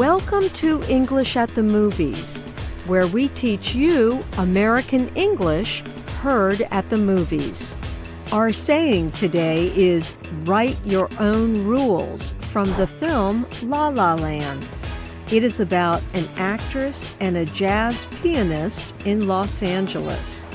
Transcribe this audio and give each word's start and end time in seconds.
Welcome 0.00 0.48
to 0.48 0.82
English 0.84 1.36
at 1.36 1.54
the 1.54 1.62
Movies, 1.62 2.40
where 2.86 3.06
we 3.06 3.28
teach 3.28 3.74
you 3.74 4.24
American 4.38 5.14
English 5.14 5.82
heard 6.22 6.62
at 6.70 6.88
the 6.88 6.96
movies. 6.96 7.76
Our 8.32 8.50
saying 8.50 9.10
today 9.10 9.70
is 9.76 10.14
Write 10.44 10.78
Your 10.86 11.10
Own 11.18 11.66
Rules 11.66 12.32
from 12.40 12.72
the 12.78 12.86
film 12.86 13.46
La 13.62 13.88
La 13.88 14.14
Land. 14.14 14.66
It 15.30 15.44
is 15.44 15.60
about 15.60 16.02
an 16.14 16.26
actress 16.38 17.14
and 17.20 17.36
a 17.36 17.44
jazz 17.44 18.06
pianist 18.22 18.94
in 19.04 19.28
Los 19.28 19.62
Angeles. 19.62 20.48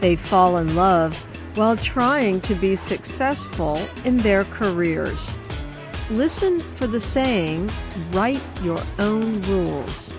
They 0.00 0.14
fall 0.14 0.58
in 0.58 0.76
love 0.76 1.16
while 1.56 1.78
trying 1.78 2.42
to 2.42 2.54
be 2.54 2.76
successful 2.76 3.80
in 4.04 4.18
their 4.18 4.44
careers. 4.44 5.34
Listen 6.10 6.60
for 6.60 6.86
the 6.86 7.00
saying, 7.00 7.70
write 8.10 8.42
your 8.62 8.78
own 8.98 9.40
rules. 9.42 10.14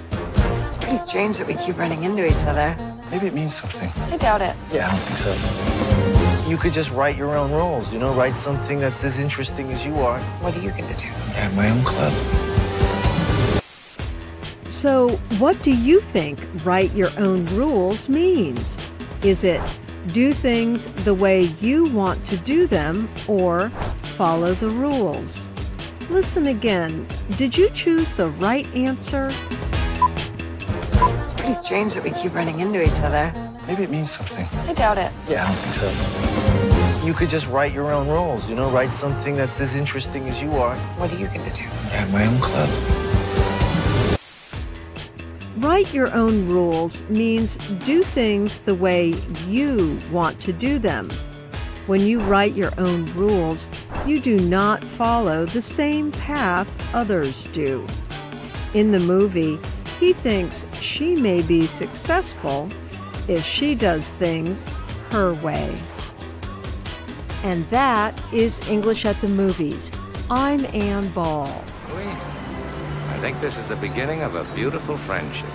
It's 0.66 0.78
pretty 0.78 0.98
strange 0.98 1.38
that 1.38 1.46
we 1.46 1.54
keep 1.54 1.78
running 1.78 2.06
into 2.06 2.26
each 2.26 2.44
other. 2.46 2.76
Maybe 3.12 3.28
it 3.28 3.36
means 3.36 3.54
something. 3.54 3.92
I 4.12 4.18
doubt 4.18 4.42
it. 4.42 4.56
Yeah, 4.74 4.88
I 4.88 4.92
don't 4.92 5.02
think 5.02 5.20
so. 5.20 6.50
You 6.50 6.58
could 6.58 6.74
just 6.74 6.92
write 6.92 7.16
your 7.16 7.36
own 7.36 7.52
rules, 7.52 7.94
you 7.94 8.00
know, 8.00 8.16
write 8.16 8.36
something 8.36 8.80
that's 8.80 9.04
as 9.04 9.20
interesting 9.20 9.72
as 9.72 9.86
you 9.86 9.94
are. 10.00 10.20
What 10.42 10.58
are 10.58 10.60
you 10.60 10.72
going 10.72 10.88
to 10.88 10.98
do? 10.98 11.06
I 11.06 11.46
have 11.46 11.56
my 11.56 11.70
own 11.70 11.84
club. 11.84 12.12
So, 14.72 15.18
what 15.38 15.62
do 15.62 15.72
you 15.72 16.02
think 16.02 16.40
write 16.66 16.96
your 16.96 17.12
own 17.20 17.46
rules 17.48 18.10
means? 18.10 18.82
Is 19.22 19.44
it 19.44 19.62
do 20.14 20.34
things 20.34 20.88
the 21.04 21.14
way 21.14 21.44
you 21.62 21.86
want 21.92 22.26
to 22.26 22.38
do 22.38 22.66
them 22.66 23.08
or 23.28 23.70
follow 24.18 24.56
the 24.56 24.70
rules? 24.72 25.52
Listen 26.10 26.48
again. 26.48 27.08
Did 27.36 27.58
you 27.58 27.70
choose 27.72 28.14
the 28.14 28.30
right 28.30 28.68
answer? 28.76 29.30
It's 31.24 31.34
pretty 31.34 31.56
strange 31.56 31.96
that 31.96 32.04
we 32.04 32.12
keep 32.12 32.36
running 32.36 32.60
into 32.60 32.84
each 32.84 33.02
other. 33.02 33.34
Maybe 33.66 33.84
it 33.84 33.90
means 33.90 34.12
something. 34.12 34.46
I 34.68 34.74
doubt 34.74 35.00
it. 35.00 35.12
Yeah, 35.28 35.44
I 35.44 35.48
don't 35.48 35.58
think 35.58 35.74
so. 35.74 37.06
You 37.06 37.14
could 37.14 37.30
just 37.30 37.50
write 37.50 37.74
your 37.74 37.92
own 37.92 38.08
rules, 38.08 38.48
you 38.48 38.56
know, 38.56 38.70
write 38.70 38.92
something 38.92 39.36
that's 39.36 39.60
as 39.60 39.76
interesting 39.76 40.30
as 40.30 40.42
you 40.44 40.52
are. 40.52 40.76
What 40.98 41.12
are 41.12 41.18
you 41.18 41.26
going 41.28 41.44
to 41.50 41.56
do? 41.56 41.64
I 41.64 41.98
have 41.98 42.14
my 42.14 42.26
own 42.26 42.40
club. 42.40 42.70
Write 45.58 45.92
your 45.92 46.14
own 46.14 46.48
rules 46.48 47.02
means 47.10 47.58
do 47.86 48.04
things 48.04 48.60
the 48.60 48.76
way 48.76 49.16
you 49.48 50.00
want 50.12 50.40
to 50.42 50.54
do 50.54 50.78
them. 50.78 51.10
When 51.88 52.02
you 52.02 52.20
write 52.22 52.56
your 52.56 52.72
own 52.80 53.06
rules, 53.14 53.70
you 54.08 54.20
do 54.20 54.40
not 54.40 54.84
follow 54.84 55.46
the 55.46 55.62
same 55.62 56.12
path 56.12 56.68
others 56.96 57.46
do. 57.48 57.86
In 58.74 58.92
the 58.92 59.00
movie, 59.00 59.60
he 60.00 60.14
thinks 60.14 60.66
she 60.82 61.16
may 61.16 61.44
be 61.44 61.68
successful 61.68 62.70
if 63.28 63.46
she 63.46 63.76
does 63.76 64.10
things 64.12 64.68
her 65.12 65.36
way. 65.36 65.76
And 67.44 67.64
that 67.70 68.20
is 68.34 68.68
English 68.68 69.06
at 69.06 69.22
the 69.22 69.28
Movies. 69.28 69.92
I'm 70.32 70.66
Ann 70.74 71.08
Ball. 71.10 71.64
I 71.94 73.20
think 73.22 73.40
this 73.42 73.56
is 73.56 73.70
the 73.70 73.76
beginning 73.76 74.24
of 74.24 74.34
a 74.34 74.44
beautiful 74.56 74.98
friendship. 75.00 75.50